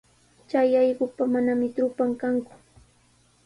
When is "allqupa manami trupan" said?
0.79-2.11